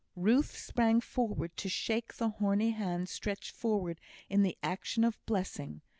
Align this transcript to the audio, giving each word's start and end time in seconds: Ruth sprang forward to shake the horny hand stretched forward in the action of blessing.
Ruth 0.15 0.57
sprang 0.57 0.99
forward 0.99 1.55
to 1.57 1.69
shake 1.69 2.15
the 2.15 2.29
horny 2.29 2.71
hand 2.71 3.07
stretched 3.07 3.51
forward 3.51 4.01
in 4.31 4.41
the 4.41 4.57
action 4.63 5.03
of 5.03 5.23
blessing. 5.27 5.81